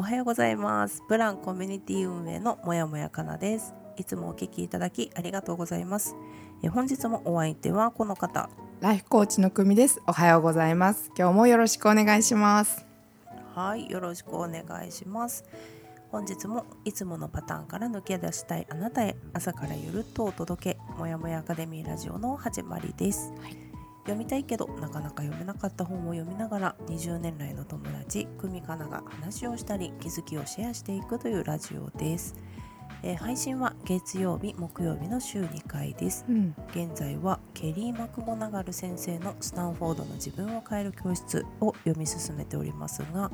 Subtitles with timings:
[0.00, 6.16] おはようございますブランコミュニティ運営のもやもやかなですいつもお聞きいただきありがとうございます
[6.64, 8.48] え本日もお相手はこの方
[8.80, 10.00] ライフコーチの久美です。
[10.06, 11.10] おはようございます。
[11.14, 12.86] 今日もよろしくお願いします。
[13.54, 15.44] はい、よろしくお願いします。
[16.10, 23.69] 本日もいつものパターンから抜け出したいあなたへ朝からゆるっとお届けもやもやアカデミーラジオの始まりです、はい
[24.02, 32.34] 読みたいけどなかなか読めなかった本を読みながら20年来の友達久美かなが話をしたり気づきをシェアしていくというラジオです、
[33.02, 36.26] えー配信は月曜日木曜日の週2回です。
[36.28, 43.30] うん、現在はケリー・マクゴナガル先生の「スタンフォードの自分を変える教室」を読み進めておりますが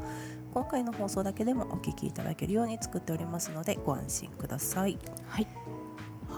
[0.55, 4.99] 今回の放送だけでもお聞きいただけるように作っておりますのでご安心ください。
[5.29, 5.47] はい、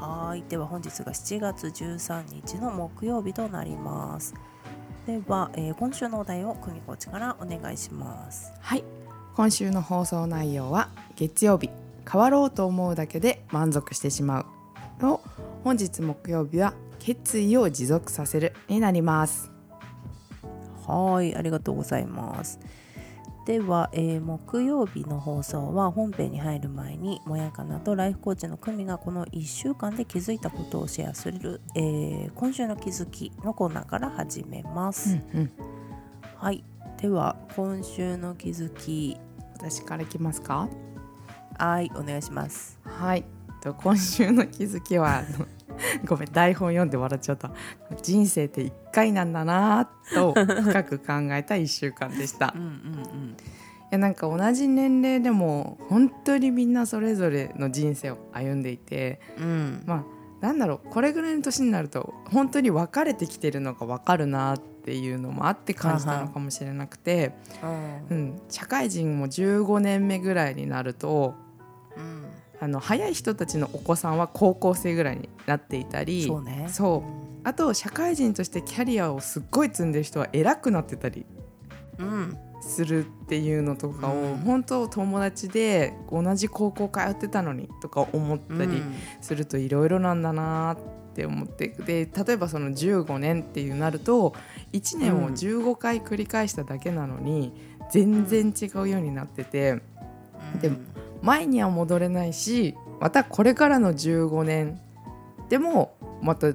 [0.01, 4.33] はいでは本日が7月13日の木曜日となります
[5.07, 8.85] では、えー今週のお題を久美コーチからお願いしますはい。
[9.35, 11.71] 今週の放送内容は月曜日
[12.11, 14.47] 変わろうと思うだけで満足してしま
[15.01, 15.21] うを
[15.65, 19.51] 本日木曜日は決意を持続させるになります。
[20.87, 22.59] はい、ありがとうございます。
[23.49, 35.19] では、えー木曜日の放送は本編に入る前にもやかなとライフコーチの久美がこの1週間で気づいたことをシェアする、えー今週の気づきのコーナーから始めます。
[35.35, 35.51] うん、
[36.37, 36.63] はい、
[37.01, 39.17] では今週の気づき
[39.55, 40.69] 私からいきますか？
[41.57, 42.79] はいお願いします。
[42.85, 43.25] はい。
[43.59, 45.23] と今週の気づきは
[46.07, 47.51] ごめん台本読んで笑っちゃった。
[48.03, 52.53] 人生って一回なんだなぁと深く考えた一週間でした。
[52.57, 53.37] うんうん
[53.91, 67.33] いやなんか同じ年齢でも本当にみんなそれぞれの人生を歩んでいてうんうんまあなんだろうこれぐらいの年になると本当に分かれてきてるのが分かるなっていうのもあって感じたのかもしれなくて、
[68.11, 71.48] ううんん、社会人も15年目ぐらいになるとうん
[72.61, 76.67] あの早い人たちのお子さんは高校生ぐらいになっていたりそうね。
[76.71, 77.29] そう。
[77.45, 81.25] あと社会人としてキャリアをすっごい積んでる人は偉くなってたり
[81.99, 84.37] うんするっていうのとかを、うん。
[84.39, 88.83] 本当友達で同じ高校通ってたのにとか思ったり
[89.21, 90.77] するといろいろなんだな
[91.11, 94.35] って思ってで例えばその15年っていうなると
[94.73, 97.53] 1年を15回繰り返しただけなのに
[97.91, 99.81] 全然違うようになってて
[100.55, 100.61] うん。
[100.61, 100.79] でも
[101.23, 104.81] 前には戻れないしまたこれからの15年
[105.49, 106.49] でもまた、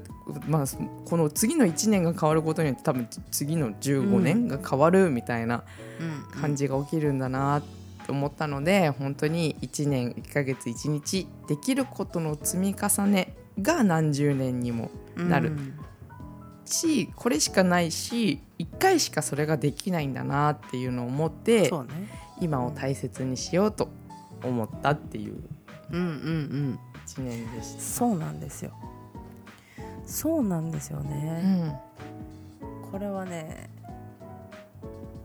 [0.48, 0.66] まあ、
[1.06, 5.64] この次の1年が変わることによって多分次の15年が変わるみたいな
[6.00, 7.64] うん感じが起きるんだな
[8.06, 15.80] と思ったので本当に1年1ヶ月1日できることの積み重ねが何十年にもなるうん
[16.66, 22.24] しこれしかないし1回しかそれができないんだなっていうのを思ってね。
[22.42, 23.90] 今を大切にしようと
[24.44, 25.42] 思ったっていう
[25.92, 26.80] うんうんうん。
[27.06, 27.82] 1年でした。
[27.82, 28.72] そうなんですよ。
[30.06, 31.42] そうなんですようね。
[31.42, 31.76] ん
[32.92, 33.70] これはね、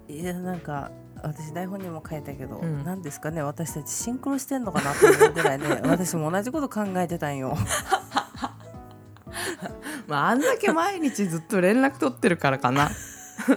[0.08, 0.90] いやなんか
[1.22, 7.56] 私台本にも書いたけど、うんなんですかね私たちシンクロしてんのかなと思うぐらいね 私も同じこと考えてたんよ。
[10.06, 12.90] まあ、あんだけ毎日ずっと連絡取ってるからかな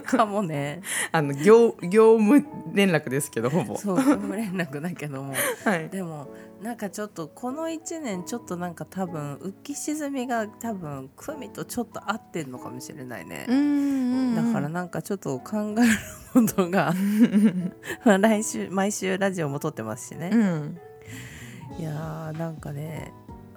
[0.00, 0.80] かもね。
[1.10, 3.76] あの業業務連絡ですけどほぼ。
[3.76, 6.28] そう業務連絡だけども はい、でも
[6.62, 13.46] なんかちょっとこの1年ちょっとなんか多分浮き沈みが多分久美とちょっと合ってんのかもしれないね。
[14.36, 15.88] だからなんかちょっと考える
[16.32, 16.94] ことが
[18.04, 20.78] まあ 来週毎週ラジオも撮ってますしね、うん
[21.78, 23.12] いやーなんかね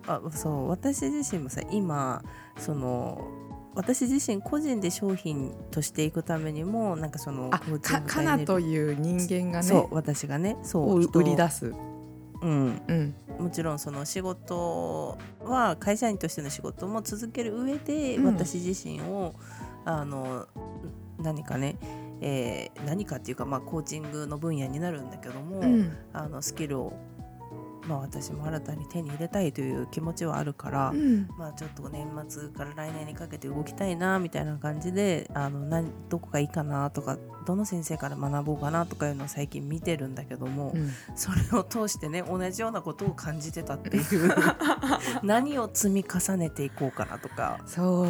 [0.07, 2.24] あそう私自身もさ今
[2.57, 3.27] その
[3.75, 7.50] 私自身個人で商品としていくためにもなんかその
[7.81, 9.68] かかなとういう人間がね。
[9.68, 11.74] そう私がねそう売り出す。
[12.42, 13.16] うん、うん。
[13.39, 18.25] もちろんその仕事は会社員としての仕事も続ける上で、うん。
[18.25, 19.36] 私自身を
[19.83, 20.48] あの
[21.19, 21.78] 何かね、
[22.21, 25.98] えー何かっていうか、まあ、コーチングの分野になるんだけども、うん。
[26.13, 26.94] あのスキルを
[27.87, 31.27] まあ、私も新たに手に入れたいという気持ちはあるから、うん。
[31.37, 40.91] まあ、ちょっと年末から来年にかけて動きたいなみたいな感じであの何どこがいいかなとかどの先生から学ぼうかなとかいうのを最近見てるんだけども、うん。
[41.15, 44.33] それを通してね同じようなことを感じてたっていう。
[45.23, 47.59] 何を積み重ねていこうかなとか。
[47.65, 48.07] そう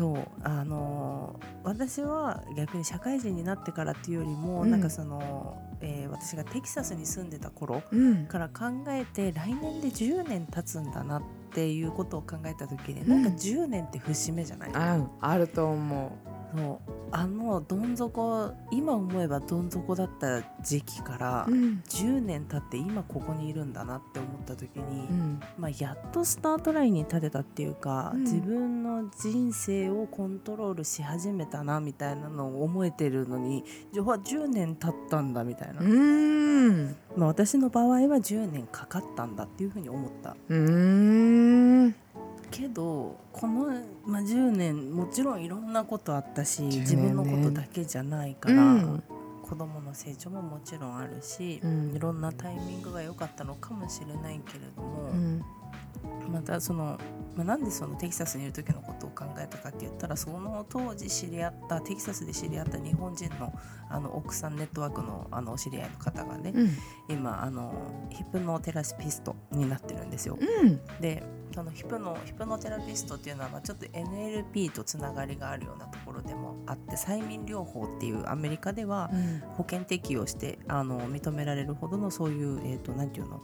[0.00, 4.70] そうあのー私は逆に社会人になってからっていうよりも、うん。
[4.70, 8.26] なんかその、えー私がテキサスに住んでた頃うん。
[8.26, 13.22] から考えて来年で10年経つんだなっていうことを考えた時に、うん。
[13.22, 14.70] なんか10年って節目じゃない？
[14.74, 16.78] ああると思そう
[17.12, 21.82] あのどん底今思えばどん底だった時期から、う、うん。
[21.88, 25.40] 10年経って今ここにいるんだなって思った時に、うん。
[25.58, 28.20] まあ、やっとスタートラインに立てたっていうか、うん。
[28.22, 36.96] 自分の人生をコントロールし始めたなみたいなのを思えてるのにじゃあ10年経ったんだみたいな、うん。
[37.16, 40.36] まあ、私の場合は10年かかったんだっていうふうに思った。
[40.48, 41.94] うん
[42.50, 43.66] けどこの、
[44.04, 46.80] まあ、10年もちろんいろんなことあったし、10年ね。
[46.80, 49.02] 自分のことだけじゃないから、うん。
[49.42, 51.96] 子供の成長ももちろんあるし、うん。
[51.96, 55.42] いろんなタイミングが良かったのかもしれないけれども、うん。
[56.32, 56.98] またその、
[57.36, 63.52] まあ、なんでそのテキサスにいる時のことを考えたかって言ったらその当時知り合ったテキサスで知り合った日本人の
[63.88, 66.70] あの奥さんネットワークのあのお知り合いの方がね、うん。
[67.08, 70.38] 今あのヒプノテラピストになってるんですよ。
[70.40, 70.80] うん。
[71.00, 79.10] でそのヒプノヒプノテラピストっていうのはまあちょっと NLP とつながりがあるようなところでもあって催眠療法っていうアメリカでは
[79.56, 83.40] 保険適用してあの認められるほどのそういう、えー、となんていうの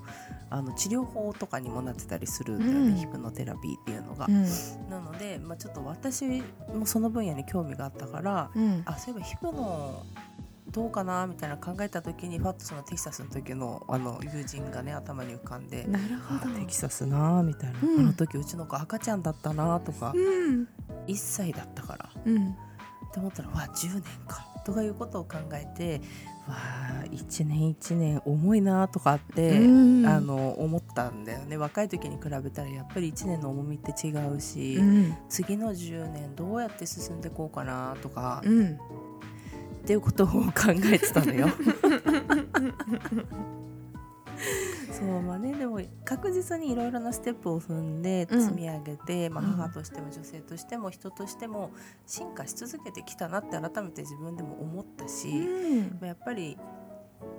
[0.49, 2.97] あの治療法とかにもなってたりするんだよね、うん。
[2.97, 4.27] ヒプノテラピーっていうのが。
[4.29, 4.43] うん。
[4.89, 6.43] なので、まあ、ちょっと私
[6.73, 8.83] もその分野に興味があったからうん。
[8.87, 10.05] あそういえばヒプノ
[10.71, 15.85] どうかなみたいな考えた時にファッとそのテキサスの時のあの友人がね頭に浮かんで。
[15.85, 18.01] なるほあどテキサスなみたいな、うん。
[18.01, 20.69] あの時うちの子赤ちゃんだったなとか、うん。
[21.07, 22.51] 1歳だったからうん。
[22.51, 22.51] っ
[23.13, 26.01] て思ったらわあ10年かとかいうことを考えて
[26.49, 30.07] わあ1年1年重いなとかって、うん。
[30.07, 31.57] あの思ったんだよね。
[31.57, 35.17] 若い時に比べたらやっぱり1年の重みって違うし、うん。
[35.29, 38.79] 次の10年どうやって進んでいこうかなとか、っうん
[39.87, 41.49] ていうことを考えてたのよ。
[44.93, 48.43] そうまあね、でも確実にいろいろなステップを踏んでうん。
[48.43, 49.51] 積み上げて、まあ、うん。
[49.53, 51.71] 母としても女性としても人としても
[52.07, 56.07] 進化し続けてきたなって改めて自分でも思ったし、うん。
[56.07, 56.57] やっぱり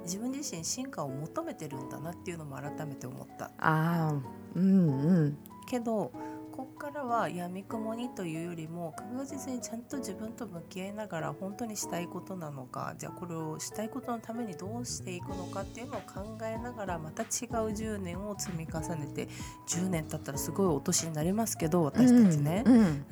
[0.04, 3.46] 自分自身進化を求めてるんだなっていうのも改めて思った。
[3.46, 4.14] ああ
[4.56, 5.38] うんうん。
[5.68, 6.12] けど
[6.58, 17.28] こっからはやみくもにというよりも確実にちゃんと自分と向き合いながら本当にしたいことなのかじゃあこれをしたいことのためにどうしていくのかっていうのを考えながらまた違う
[17.70, 19.28] 10年を積み重ねて
[19.70, 23.06] 10年経ったらすごいお年になりますけど私たちね、うんうん。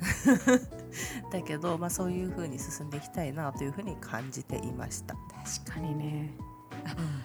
[1.30, 5.14] だけど、まあ、そういう風に進んでいきたいなというふうに感じていました。
[5.64, 6.36] 確かにね。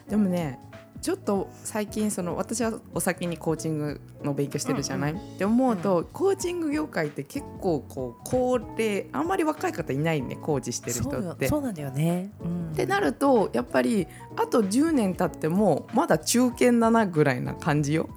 [0.07, 0.59] でもね
[1.01, 11.31] ちょっと最近その私はお先にコーチングの勉強してるじゃない、って思うと、コーチング業界って結構こう高齢あんまり若い方いないねコーチしてる人そうよ。
[11.31, 11.47] って。
[11.47, 12.71] そうなんだよね、うん。
[12.73, 14.07] ってなるとやっぱり
[14.37, 18.07] あと10年経ってもまだ中堅だなぐらいな感じよ。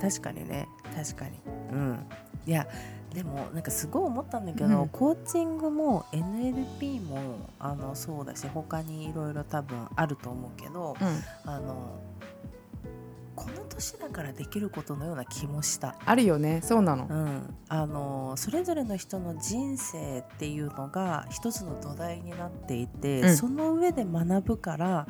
[0.00, 0.68] 確かにね。
[0.96, 1.40] 確かに。
[1.72, 2.06] うん。
[2.46, 2.66] いや
[3.14, 4.88] でもなんかすごい思ったんだけど、うん。
[4.88, 12.00] コーチングも NLP もあのそうだし他にいろいろ多分あると思うけど、うん、あの
[13.34, 15.94] この年だからできることのような気もした。
[16.04, 16.60] あるよね。
[16.62, 17.06] そうなの。
[17.08, 17.14] う。
[17.14, 23.36] ん、あのそれぞれの人の人生っていうのが一つの土台になっていて、うん。
[23.36, 25.06] その上で学ぶから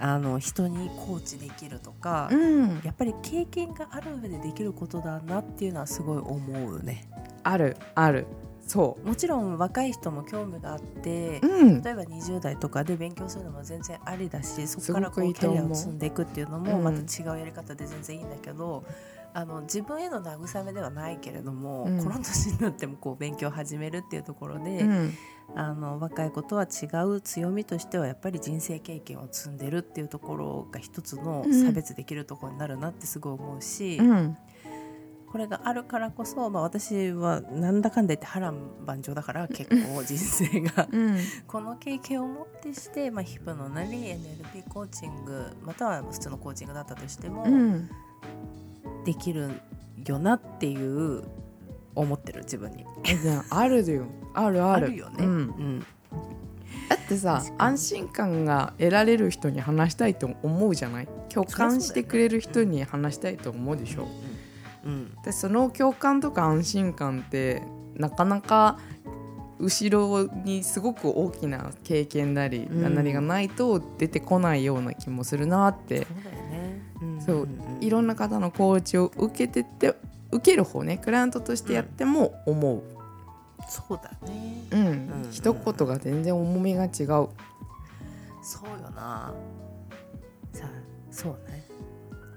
[0.00, 7.06] あの人にコーチできるとか、うん、やっぱり経験がある上でできることだなっていうのはすごい思うね。
[7.42, 8.26] あるある。
[8.66, 11.46] そもちろん若い人も興味があってう。
[11.46, 16.80] うん、例えば20代とかで勉強するのも全然ありだしそこからこうキャリアを積んでいくっていうのもう。
[16.80, 16.84] ん。
[16.84, 18.84] また違うやり方で全然いいんだけど、
[19.34, 21.98] あの自分への慰めではないけれども、うん。
[22.02, 25.14] この年になってもこう勉強を始めるっていうところで、うん
[25.56, 33.96] あの若い子とは違う強みとしてはやっぱり人生経験を積んでるっていうところが一つの差別できるところになるなってすごい思うし。
[33.96, 34.36] うん。
[35.30, 41.18] これがあるからこそ、まあ、私はなんだかんだ言って波乱万丈だから結構人生が うん。
[41.46, 47.88] この経験をもってして、まあ、ヒプノなり NLP コーチングまたは普通のコーチングだったとしても、うん。
[49.04, 49.50] できる
[50.04, 51.22] よなっていう
[51.94, 52.84] 思ってる自分に。
[53.50, 54.06] あるよ。
[54.34, 54.86] あるある。
[54.86, 55.24] あるよね。
[55.24, 55.32] うん。
[55.32, 55.86] うん。
[56.88, 61.08] だっってさ安心感が得られる人に話したいと思うじゃない？
[61.28, 64.06] 共感してくれる人に話したいと思うでしょ。
[64.84, 65.16] うん。
[65.24, 67.62] でその共感とか安心感って
[67.96, 68.78] なかなか
[69.58, 76.06] 後ろにすごく大きな経験なりなりがないと出てこないような気もするなって、
[77.26, 77.48] そう
[77.80, 79.94] いろんな方のコーチを受けてって
[80.32, 82.82] 受ける方ねクライアントとしてやっても思う、
[83.68, 84.66] そうだね。
[84.70, 84.86] うん。
[84.86, 85.28] うん。
[85.30, 87.28] 一言が全然重みが違う。
[88.42, 89.34] そうよな。
[90.52, 90.68] さあ
[91.10, 91.69] そうね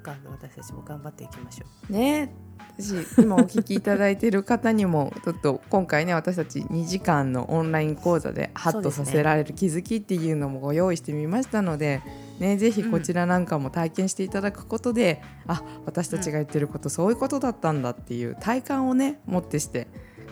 [0.03, 2.33] が私たちも頑張っていきましょね。
[2.77, 12.01] 私今お聞きいただいている方にもちょっと今回ね私たち2時間のオンライン講座でハッとさせられる気づきっていうのもご用意してみましたので、
[12.39, 19.87] ね、ぜひこちらなんかも体験していただくことで、あ私たちが言ってることそういうことだったんだっていう体感をねもってして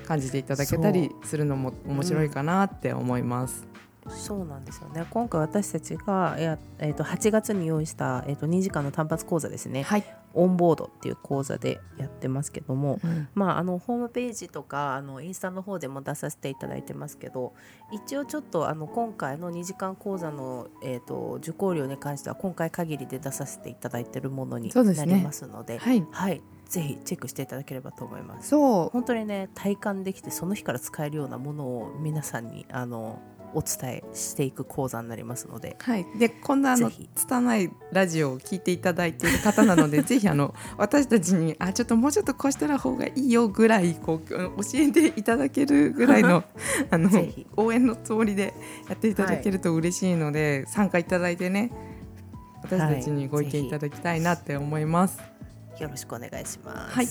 [0.07, 3.65] 感じていただけたりするのも面白いかなって思います。
[3.65, 5.05] うそうなんですよね。
[5.09, 9.83] 今回私たちがや、えー、と8月に用意した、えー、と2時間の単発講座ですね。
[9.83, 10.03] はい、
[10.33, 13.27] オンボードっていう講座でやってますけども、うん。
[13.35, 17.53] まあ、あのホームページとかあのインスタの方でも出させていただいてますけど
[17.91, 26.41] 一応ちょっとあの今回の2時間講座の、えー、と受講料に関しては今回限りで出させていただいているものになりますのではい、はい、
[26.71, 28.49] ぜひチェックしていただければと思います。
[28.49, 28.89] そう。
[28.89, 33.19] 本当にね体感できてその日から使えるようなものを皆さんにあの
[33.53, 46.43] お伝えしていく講座になりますのではい、でこんなあの拙いラジオを聞いていただいている方なので ぜひあの私たちにあちょっともうちょっとこうしたら方がいいよぐらいこう教えていただけるぐらいの
[46.89, 47.09] あの
[47.57, 48.53] 応援のつもりで
[48.87, 51.71] やっていただけると嬉しいので、参加いただいてね
[52.63, 55.19] 私たちにご意見いただきたいなって思います。
[55.79, 56.95] よろしくお願いします。
[56.95, 57.07] はい。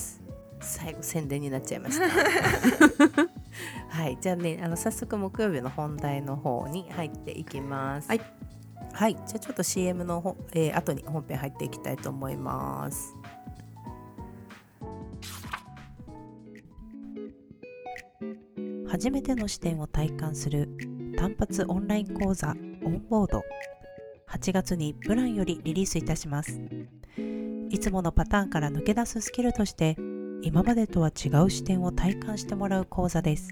[0.61, 2.05] 最後宣伝になっちゃいました。
[3.89, 8.07] はい、じゃあね、あの早速木曜日の本題の方に入っていきます。
[8.07, 8.21] はい。
[8.93, 13.15] はい、じゃあちょっと CM のほ、えー後に本編入っていきたいと思います。
[18.91, 20.67] 初めての視点を体感する
[21.17, 22.49] 単発オンライン講座
[22.83, 23.41] オンボード
[24.29, 26.59] 8月にプランよりリリースいたします
[27.69, 29.95] いつものパターンから抜け出すスキルとして
[30.43, 33.49] 今までとは違う視点を体感してもらう講座です。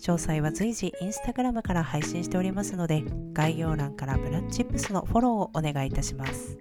[0.00, 6.58] 詳細は随時インスタグラムから配信しておりますので概要欄からブラッチップスのフォローをお願いいたします。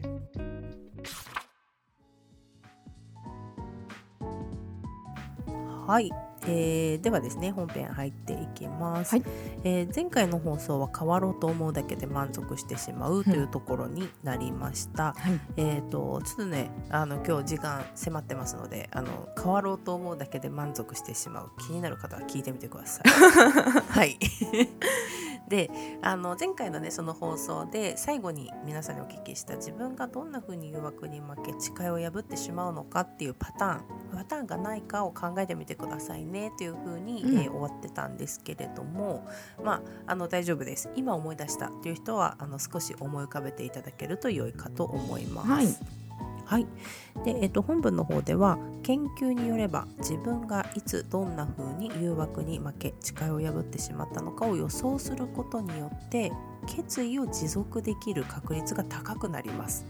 [5.87, 6.11] はい、
[6.47, 9.23] えーではですね本編入っていきます、はい。
[9.63, 23.09] えー前回の放送は変わろうと思うだけで満足してしまうというところになりました、はい、えー、とちょっとねあの今日時間迫ってますのであの変わろうと思うだけで満足してしまう気になる方は聞いてみてください。
[23.89, 24.17] はい
[25.49, 25.69] で
[26.01, 37.37] あの前回のねその放送で最後に皆さんにお聞きした自分がどんな風に誘惑に負け誓いを破ってしまうのかっていうパターンパターンがないかを考えてみてくださいねという風に、うん。
[37.37, 39.27] えー終わってたんですけれども
[39.63, 40.89] まああの大丈夫です。
[40.95, 45.49] 今思い出したという人はあの少し思い浮かべていただけると良いかと思います。
[45.49, 45.98] はい
[46.49, 46.65] はい。
[47.23, 56.31] でえっと、本文の方では研究によれば自分がいつどんな風に誘惑に負け誓いを破ってしまったのかを予想することによって
[56.65, 59.85] 決意を持続できる確率が高くなります、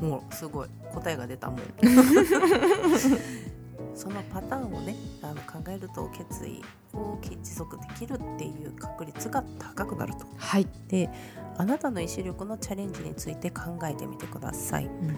[0.00, 0.68] もうすごい。
[0.94, 1.60] 答えが出たもん
[3.96, 6.62] そのパターンをねあの考えると決意
[6.92, 10.26] を持続できるっていう確率が高くなると。
[10.36, 11.10] はい、で
[11.56, 14.86] あなたの意志力のチャレンジについて考えてみてください。
[14.86, 15.16] うん。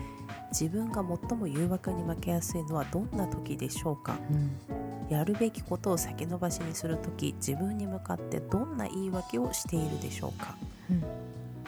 [0.50, 4.16] 自分が最も誘惑に負けやすいのはどんな時でしょうか？
[5.10, 10.56] やるべきことを先延ばしにする時自分に向かってどんな言い訳をしているでしょうか？
[10.90, 11.02] うん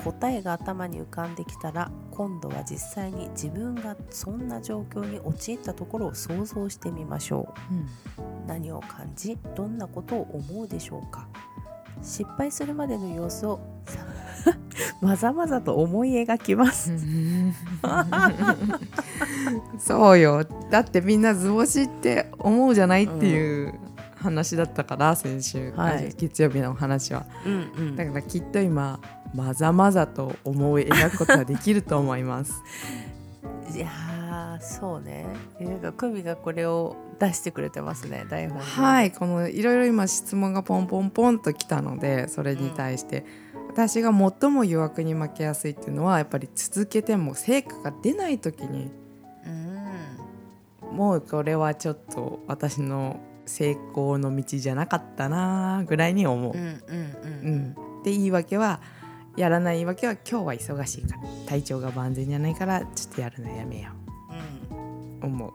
[0.04, 7.74] 答えが頭に浮かんできたら今度は実際に自分がそんな状況に陥ったところを想像してみましょう。
[7.74, 8.46] うん。
[8.46, 11.28] 何を感じどんなことを思うでしょうか。
[12.02, 13.60] 失敗するまでの様子を
[15.00, 16.92] まざまざと思い描きます。
[19.78, 20.44] そうよ。
[20.70, 23.74] だってみんな図星って思うじゃないっていう
[24.16, 26.14] 話だったから先週、はい。
[26.16, 27.26] 月曜日の話は。
[27.46, 27.96] うんうん。
[27.96, 29.00] だからきっと今
[29.34, 32.62] まざまざと思い描くことはできると思います。
[33.74, 35.26] いやーそうね。
[35.60, 38.64] なんか久美がこれを出してくれてますね台本に。
[38.64, 43.24] はいこのいろいろ今質問がポンポンポンときたのでそれに対して、
[43.68, 48.90] 私が最も誘惑に負けやすいっていうのはやっぱり続けても成果が出ない時に。
[49.46, 50.96] うん。
[50.96, 56.52] もうこれはちょっと私の成功の道じゃなかったなぐらいに思う。
[56.52, 56.82] うんうんう
[57.44, 57.56] うん。
[57.70, 58.80] ん、で言い訳は
[59.36, 63.90] やらないわけは今日は忙しいから体調が万全じゃないからちょっとやるのやめよ
[65.22, 65.52] う思う。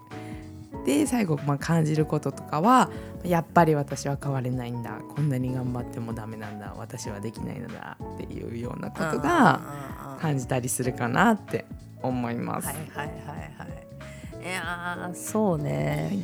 [0.86, 2.91] で最後、まあ、感じることとかは
[3.24, 11.65] やっぱり私は変われないんだこんなに頑張ってもダメなんだ私はできないのだっていうようなことが感じたりするかなって
[12.03, 12.67] 思います。
[12.67, 13.65] はいはいはいは
[14.44, 14.46] い。
[14.46, 16.20] いやーそうね。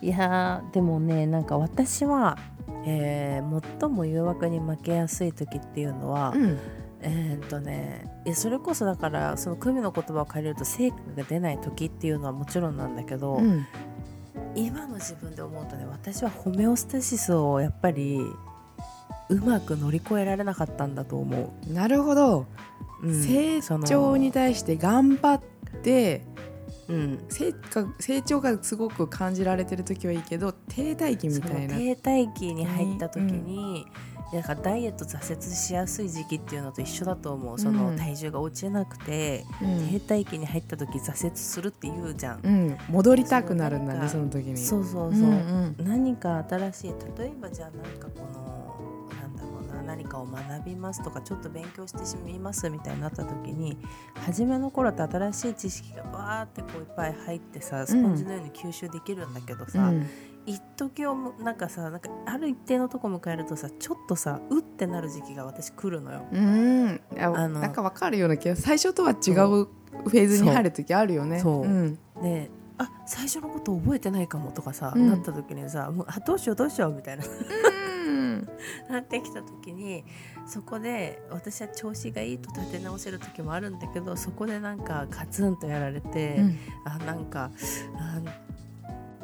[0.00, 2.38] い、やーでもねなんか私は、
[2.86, 6.58] えー最も誘惑に負けやすい時っていうのは、うん
[7.06, 13.66] えーっとねいやそれこそだからその組の言葉を借りると成果が出ない時っていうのはもちろんなんだけど、うん
[14.54, 18.20] 今の自分で思うとね私はホメオスタシスをやっぱり
[19.28, 22.46] うまく乗り越えられなかったんだと思なるほど、
[23.02, 23.06] う。
[23.06, 25.40] うん成長に対して頑張っ
[25.82, 26.22] て
[26.88, 31.76] うん成果成長がすごく感じられてる時はいいけど停滞期みたいな。
[31.76, 33.86] 停滞期に入った時に、
[34.32, 37.58] なんかダイエット挫折しやすい時期っていうのと一緒だと思う。
[37.58, 39.88] そのうん体重が落ちなくて、うん。
[39.88, 44.56] 停滞期に入った時挫折するって言うじゃん、うん、戻りたくなるんだねその時に。
[44.56, 45.86] そうそうそう、うんうん。
[45.86, 53.78] 何か新しい例えばじゃあなんかこのなんだろうな何かを学びますとかちょっと勉強してみますみたいになった時に
[54.14, 60.06] 初めの頃って新しい知識がバーってこういっぱい入ってさスポンジのように吸収できるんだけどさ、うん
[60.46, 66.22] 一時をむなんかさなんかある一定のとこ迎えるとさちょっとさうってなる時期が私来るのよ。
[66.32, 71.40] うん、あのなんかわかるような気が最初とは違うフェーズに入る時あるよね。
[71.40, 71.62] そう。
[71.62, 71.98] うん。
[72.22, 75.08] であ最初のこと覚えてないかもとかさ、うん。
[75.08, 77.24] なった時にさもうあどうしようどうしようみたいな。
[77.24, 78.48] うん。
[78.88, 80.04] なってきた時に
[80.46, 86.40] そこで私は調子がいいと立て直せる時もあるんだけどそこでなんかガツンとやられて、
[86.84, 87.50] あなんか
[87.98, 88.20] あ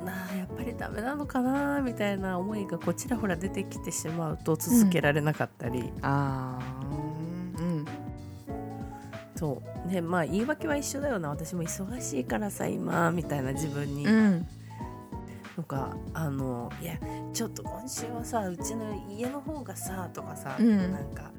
[0.04, 7.86] なあやっぱりダメなのかなみたいな思いがこうちらほら出てきてしまうと続けられなかったり、あーうん。
[9.36, 9.88] そう。
[9.88, 11.28] ねまあ言い訳は一緒だよな。
[11.30, 13.10] 私も忙しいからさ今。
[13.10, 14.46] みたいな自分に、うん。
[15.56, 16.98] とかあのいや
[17.32, 20.92] ちょっと今週はさうちの家の方がさとかさ、うん。
[20.92, 21.30] なんか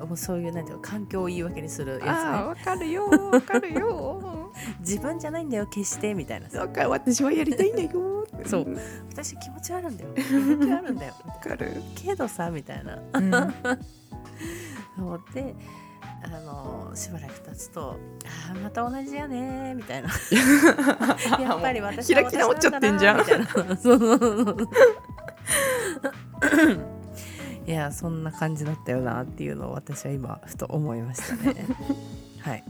[0.00, 4.20] もうそういうなんていうの環境を言い訳にするあーやわかるよわかるよ。
[4.22, 4.45] つね
[4.80, 6.48] 自分じゃないんだよ決してみたいな。
[6.50, 6.90] さわかる。
[6.90, 8.26] 私はやりたいんだよ。
[8.46, 8.74] そう。
[8.74, 10.10] わ私気持ちはあるんだよ。
[10.14, 11.14] 気持ちはあるんだよ。
[11.24, 12.98] みたいなかる、けどさみたいな。
[13.12, 13.54] うん。
[14.98, 15.54] 思って
[16.24, 17.96] あのしばらく経つと
[18.50, 20.08] あーまた同じやねみたいな。
[21.38, 23.20] やっぱり私は開き直っちゃってんじゃん。
[23.20, 23.26] いな。
[23.76, 24.68] そうそうそう。
[27.66, 31.66] いやそんな感じだったよなっていうのを私は今ふと思いましたね。
[32.40, 32.64] はい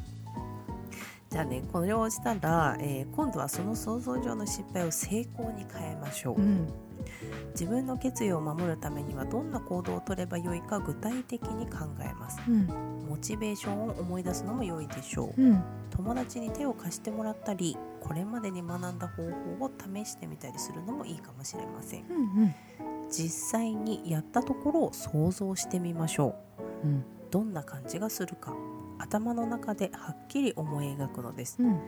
[1.37, 6.67] じゃあねこれをしたら、えー今度はその想像上の失敗を成功に変えましょう、うん。
[7.51, 12.41] 自分の決意を守るためにはどんな行動を取ればよいか具体的に考えます。
[12.49, 12.67] うん。
[13.11, 15.43] モチベーションを思い出すのも良いでしょう。
[15.43, 15.63] うん。
[15.91, 22.55] 友達に手を貸してもらったりこれまでに学んだ方法を試してみたりするのもいいかもしれませんうん。
[23.11, 26.35] 実際にやったところを想像してみましょ
[26.85, 26.87] う。
[26.87, 27.05] うん。
[27.31, 28.55] どんな感じがするか
[28.99, 31.57] 頭の中ではっきり思い描くのです。
[31.61, 31.81] うん。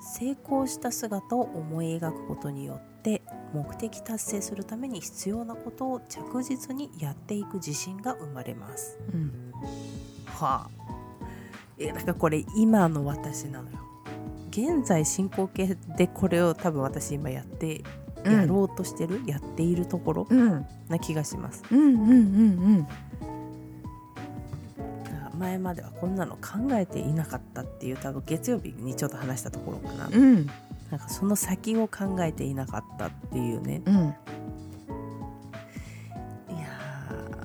[0.00, 3.22] 成功した姿を思い描くことによって
[3.54, 8.98] 目的達成するために必要なことを着実にやっていく自信が生まれます。
[9.12, 9.52] うん。
[10.26, 10.70] はあ。
[11.78, 13.78] えなんかこれ今の私なのよ。
[14.50, 17.82] 現在進行形でこれを多分私今やって
[18.24, 18.32] うん。
[18.32, 20.66] やろうとしてる、やっているところうん。
[20.88, 21.62] な気がします。
[21.70, 23.13] うんうんうんあ
[25.44, 30.46] 前まではこんなの考えていなかったっていう多分月曜日にちょっと話したところかな、うん。
[30.90, 33.82] なんかその先を考えていなかったっていうね。
[33.84, 33.94] うん。
[33.94, 34.14] いや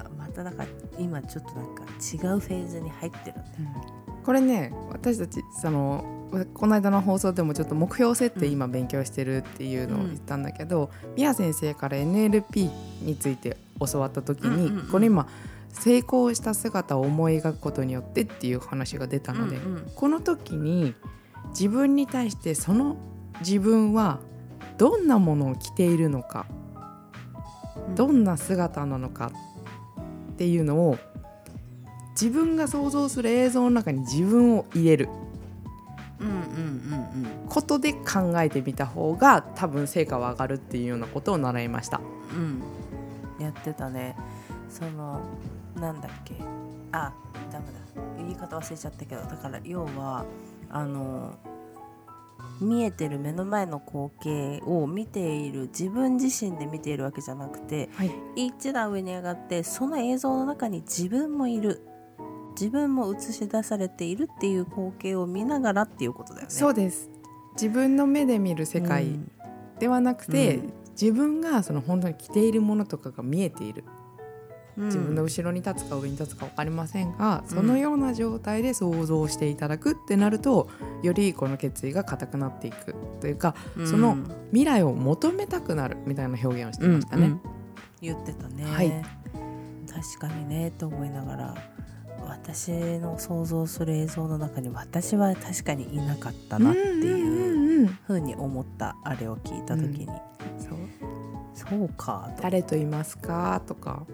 [0.06, 0.64] ーまたなんか
[0.98, 1.88] 今ちょっとなんか違
[2.36, 3.86] うフェーズに入ってるんだよ。
[4.24, 6.06] これね私たちその
[6.54, 12.70] この間の放送でもちょっと目標設定今勉強してるっていうのを言ったんだけど、宮先生から NLP
[13.02, 14.88] について教わった時に、うんうんうん。
[14.90, 15.28] これ今
[15.72, 19.92] 成功した姿を思い描くことによってっていう話が出たので、うんうん。
[19.96, 20.96] この時に
[21.50, 22.98] 自分に対してその
[23.42, 24.20] 自分は
[24.78, 26.46] どんなものを着ているのか
[27.96, 29.32] どんな姿なのか
[30.34, 30.98] っていうのを
[32.12, 35.10] 自分が想像する映像の中に自分を入れる
[36.20, 42.00] うんうんうんことで考えてみた方が多分成果は上がるっていうようなことを習いました。
[42.32, 42.62] うん
[43.40, 43.44] うん。
[43.44, 44.16] やってたね。
[44.70, 45.22] その
[45.80, 46.36] なんだっけ？
[46.92, 47.14] あ
[47.52, 47.80] ダメだ。
[48.18, 50.26] 言い方忘れちゃったけどだから要は
[50.70, 51.34] あの
[52.62, 61.86] 見えてる目の前の光景を見ている自分自身で見ているわけじゃなくてはい、一段上に上がってその映像の中に自分もいる。
[62.60, 66.52] 自分も映し出されているっていう光景を見ながらっていうことだよね。
[66.52, 67.10] そうです。
[67.54, 69.32] 自分の目で見る世界うん。
[69.80, 70.74] ではなくて、うん。
[71.00, 73.86] 自分がその本当に着ているものとかが見えている
[74.86, 80.70] 自分のうん後ろに立つか上に立つか分かりませんが、そのような状態で想像していただくってなると
[81.04, 84.18] よりこの決意が固くなっていくというかその
[84.52, 87.26] 未来を求めたくなるみたいな表現をしてましたね。
[87.26, 87.42] うんうん。
[88.02, 88.92] 言ってたね、はい。
[89.92, 91.56] 確かにねと思いながら
[92.26, 100.08] 私の想像する映像の中に私は確かにいなかったなっていううんうんうんふうに思ったあれを聞いた時に、
[100.58, 100.78] そう。
[101.54, 104.06] そうかと、誰といますかとか、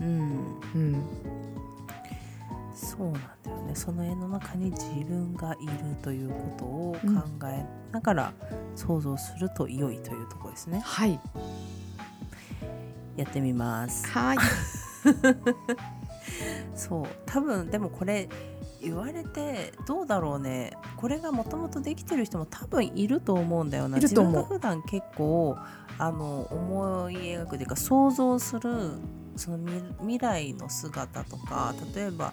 [0.00, 1.02] うん、うん、
[2.74, 3.74] そうなんだよね。
[3.74, 7.08] その絵の中に自分がいるということを考
[7.48, 8.32] えながら
[8.74, 10.80] 想像すると良いというところですね。
[10.84, 11.18] はい。
[13.16, 14.06] やってみます。
[14.08, 14.38] はい。
[16.76, 18.28] そう多分でもこれ
[18.82, 20.76] 言われてどうだろうね。
[20.96, 23.98] これがもともとできてる人も多分いると思うんだよな。
[23.98, 25.56] 自分が普段結構
[25.98, 28.92] あの思い描くというか想像する
[29.36, 29.58] その
[30.00, 32.32] 未来の姿とか例えば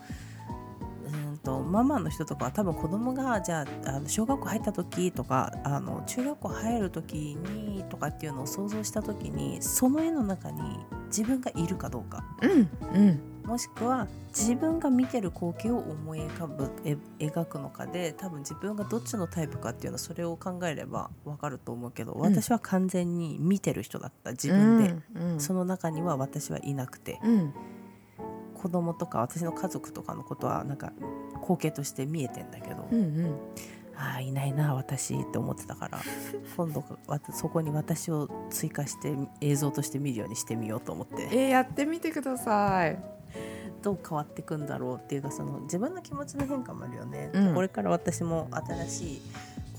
[1.05, 10.61] うんとママの人とかは多分子供がじゃああの小学校入った時とかあの中学校入る時にとかっていうのを想像した時にその絵の中に
[11.07, 12.23] 自分がいるかどうか。
[12.41, 12.51] うん
[12.95, 13.32] うん。
[13.45, 25.39] もしくは自分が見てる光景を思い浮かぶえ描くのかで多分自分がどっちのタイプかっていうのはそれを考えれば分かると思うけど、私は完全に見てる人だった自分で、うんうん。
[25.39, 27.19] その中には私はいなくて。
[27.23, 27.53] うん。
[28.55, 30.93] 子供とか私の家族とかのことはなんか
[31.41, 33.37] 光景として見えてんだけど、うんうん。
[33.95, 35.99] ああいないな私って思ってたから
[36.57, 36.83] 今度
[37.31, 41.27] そこに私を追加して映像として見るようにしてみようと思って。
[41.31, 42.97] えーやってみてください
[43.83, 47.53] どう変わっていくんだろうっていうかその自分の気持ちの変化もあるよね、うん。
[47.53, 49.21] これから私も新しい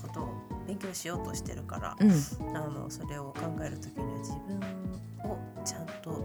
[0.01, 0.29] ことを
[0.67, 2.55] 勉強しようとしてるから、うん。
[2.55, 6.23] あのそれを考える時には自分をちゃんと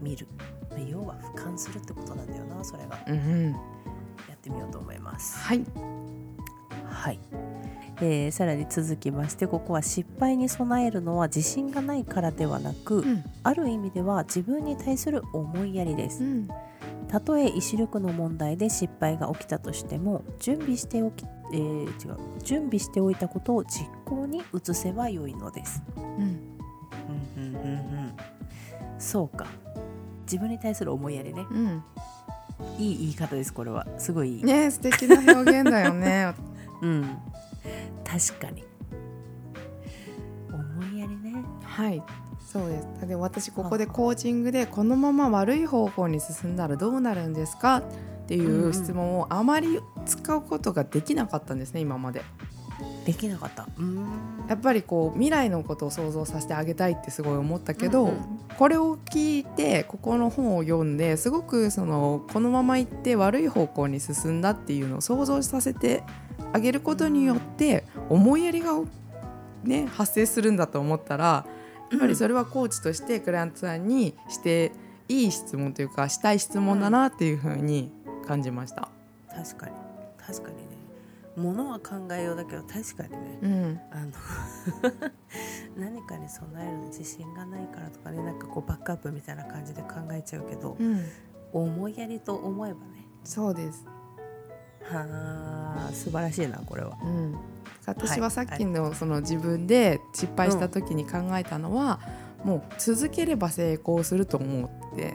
[0.00, 0.26] 見る。
[0.88, 2.98] 要は俯瞰するってことなんだよなそれが。
[3.06, 3.52] うんうん。
[3.52, 3.58] や
[4.34, 5.38] ってみようと思います。
[5.38, 5.64] はい。
[6.88, 7.20] はい、
[8.00, 13.24] えーさらに続きましてここは失敗に備えるのは自信がないからではなく、うん。
[13.44, 16.24] ある意味では自分に対する思いやりです。
[16.24, 16.48] うん
[17.10, 25.82] たとえ意志力の問題で失敗が起きたとしても準備しておき、えー違う準備しておいたことを実行に移せばよいのです。
[25.96, 26.38] うん。
[28.96, 29.46] そうか。
[30.22, 31.44] 自分に対する思いやりね。
[31.50, 31.84] うん。
[32.78, 33.88] いい言い方ですこれは。
[33.98, 36.32] すごいいい、ね素敵な表現だよね。
[36.80, 37.18] うん。
[38.04, 38.64] 確かに。
[40.52, 41.42] 思いやりね。
[41.64, 42.00] はい
[42.50, 43.06] そうです。
[43.06, 47.76] で私ここでコーチングでこのまま悪い方向に進んだらどうなるんですか？
[47.76, 47.82] っ
[48.26, 48.72] ていんううん。
[48.72, 52.22] 質問をあまり使うことができなかったんですね今まで。
[53.04, 53.66] できなかった。
[54.48, 58.16] やっぱりこう未来のことを想像させてあげたいってすごい思ったけど、うんうん。
[58.58, 66.02] これを聞いてここの本を読んですごくそのこのまま行って悪い方向に進んだっていうのを想像させて
[66.52, 68.72] あげることによって思いやりが、
[69.62, 71.46] ね、発生するんだと思ったらや
[71.96, 74.72] っぱりそれはコーチとしてクライアントさんにして
[75.08, 77.90] いい質問というかしたい質問だなっていうふうに
[78.26, 78.88] 感じました。
[79.28, 79.72] 確かに。
[80.18, 80.62] 確かにね。
[81.36, 83.38] ものは考えようだけど確かにね。
[83.42, 83.80] うん。
[83.90, 84.12] あの
[85.76, 88.22] 何かに備えるの自信がないからとかね。
[88.22, 91.04] なんかこうバックアップみたいな感じで考えちゃうけど、うん、
[91.52, 93.06] 思いやりと思えばね。
[93.24, 93.84] そうです。
[94.84, 96.96] はあ素晴らしいなこれは。
[97.02, 97.36] うん、
[97.86, 102.00] 私はさっきのその自分で失敗した時に考えたのは、
[102.44, 105.14] もう続ければ成功すると思って。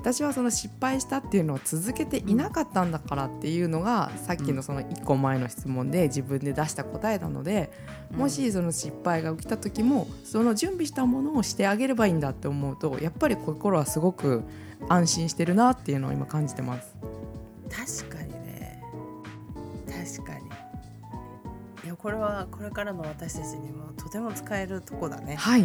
[0.00, 7.70] 私はその失敗したっていうのを続けていなかったんだからっていうのが、さっきのその1個前の質問で自分で出した答えなので、
[8.16, 14.42] もしその失敗が起きた時もその準備したものをしてあげればいいんだって思うとやっぱり心はすごく
[14.88, 16.96] 安心してるなっていうのを今感じてます。
[22.02, 25.36] これはこれからの私たちにもとても使えるとこだね。
[25.36, 25.64] はい、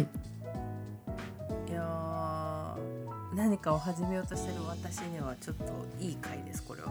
[1.72, 5.64] やー何かを始めようとしてる私にはちょっと
[5.98, 6.90] いい回ですこれは。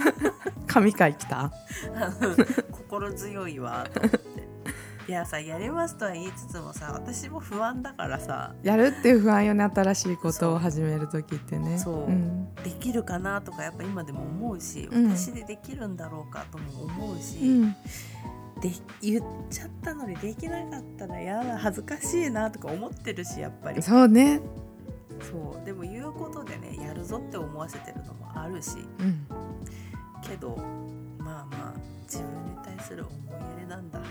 [0.66, 1.52] 神回来た？
[2.72, 4.20] 心強いわと思って。
[5.08, 8.54] いやさやりますとは言いつつもさ私も不安だからさ。
[8.62, 11.78] やるっていう不安よね新しいことを始める時ってね。
[11.78, 12.04] そう。
[12.06, 12.54] うん。
[12.54, 15.14] できるかなとかやっぱ今でも思うし、うん。
[15.14, 17.76] 私でできるんだろうかとも思うし、うん
[18.60, 18.70] で
[19.00, 23.82] 言っちゃったのにできなかったらやだ恥ずかしいなとか思ってるしやっぱり。
[23.82, 24.42] そうね。
[25.20, 28.78] そうでも言うことでねやるぞって思わせてるのもあるし。
[28.98, 29.26] うん。
[30.22, 30.56] けど
[31.18, 34.02] まあまあ自分に対する思い入れなんだ。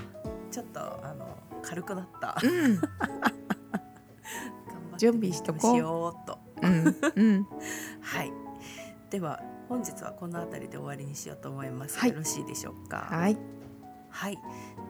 [0.51, 2.35] ちょっとあの軽くなった。
[2.43, 2.77] うん。
[2.77, 2.89] 頑
[4.93, 5.75] 張準備しとこう。
[5.75, 6.39] しようっと。
[6.63, 6.95] うん。
[7.15, 7.47] うん。
[8.01, 8.33] はい。
[9.11, 12.09] では本日はこの辺りで終わりにしようと思います、はい。
[12.09, 13.07] よろしいでしょうか？
[13.11, 13.37] はい
[14.09, 14.37] はい、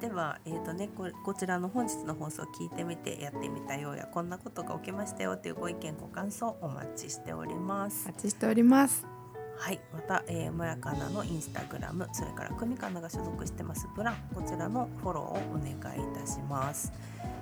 [0.01, 8.11] では、えーとね、ここちらの本日の放送を聞いてみてやってみたようやこんなことが起きましたよというご意見ご感想お待ちしておりますお。
[8.11, 9.18] 待ちしております
[9.59, 16.91] はい、また、えー、もやかなのインスタグラムそれからくみかなが所属してますブランこちらのフォローをお願いいたします。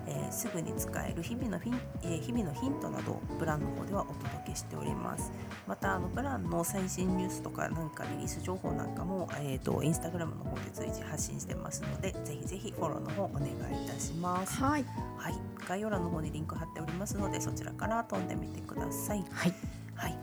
[0.08, 5.32] えーすぐに使える日々のフィン、えー日々のヒントなどをブランの方ではお届けしております。
[5.68, 14.64] またあのブランの最新ニュースとかなんかリリース情報なんかもえっ、とインスタグラムの方で随時発信してますのでぜひぜひフォローの方お願いいたします。
[14.64, 14.86] はい
[15.18, 15.34] はい、
[15.68, 19.26] 概要欄の方にリンク貼っておりますのでそちらから飛んでみてください。
[19.32, 19.54] はい
[19.96, 20.18] はい、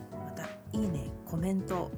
[0.75, 1.91] いいね、コメント、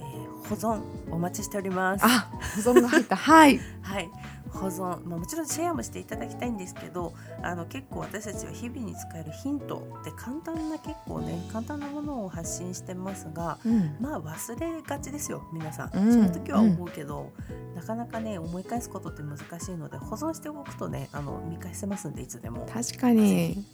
[0.00, 2.04] えー保存お待ちしております。
[2.04, 2.28] あ
[2.62, 3.14] 保存が入った。
[3.16, 3.60] はい。
[3.80, 4.10] はい、
[4.50, 13.58] 保存、まあ、もちろんシェアもしていただきたいんですけど、あの結構私たちは日々に使えるヒントで簡単な結構ね簡単なものを発信してますが。
[13.64, 13.96] うん。
[14.00, 16.12] まあ忘れがちですよ皆さん、うん。
[16.12, 17.30] その時は思うけど、
[17.76, 22.66] なかなかね思い返すことって難しいので保存しておくとねあの見返せますんでいつでも。
[22.72, 23.64] 確かに。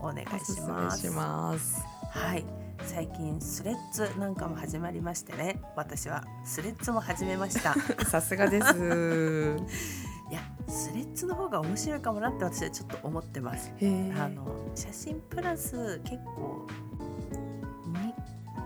[0.00, 1.82] お願いします。
[2.10, 5.60] はい最近スレッズなんかも始まりましてね。
[5.76, 7.74] 私はスレッズも始めました。
[8.06, 8.66] さすがです。
[10.30, 13.72] いやスレッズの方が面白いかもなって私はちょっと思ってます。
[13.80, 14.44] あの
[14.74, 16.66] 写真プラス結構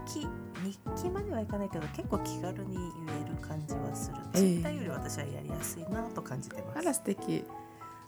[0.07, 0.29] 日記
[0.65, 2.85] 日記まではいかないけど結構気軽に言
[3.25, 4.39] える感じはする、ええ。
[4.39, 7.45] ツイッターより私はやりやすいなと感じてまあらす素敵。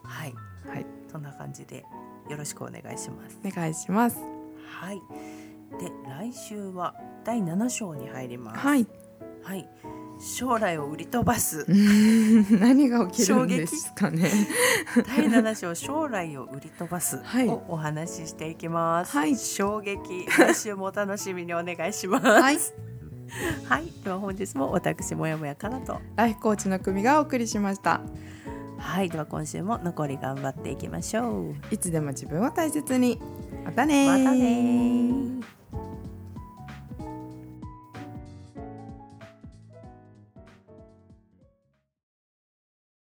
[0.03, 0.35] はい。
[0.67, 0.87] はい。
[1.11, 1.85] そんな感じで
[2.29, 3.39] よろしくお願いします。
[3.45, 4.19] お願いします。
[4.81, 5.40] はい
[5.79, 8.59] で来週は第7章に入ります。
[8.59, 8.87] はい。
[9.43, 9.67] はい、
[10.21, 11.65] 将来を売り飛ばす。
[12.61, 14.31] 何が起きるんですかね。
[15.07, 17.19] 第7章将来を売り飛ばす。
[17.23, 17.49] はい。
[17.49, 19.37] をお話ししていきます、はい。
[19.37, 20.27] 衝撃。
[20.39, 22.27] 来週もお楽しみにお願いします。
[22.27, 22.59] はい。
[23.69, 26.01] はい、では本日も私もやもやかなと。
[26.17, 28.01] ライフコーチの組がお送りしました。
[28.77, 29.09] はい。
[29.09, 31.55] では今週も残り頑張っていきましょう。
[31.71, 33.21] いつでも自分を大切に。
[33.65, 34.19] またねー。
[34.25, 35.60] またねー